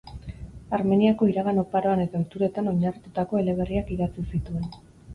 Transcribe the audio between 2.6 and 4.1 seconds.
oinarritutako eleberriak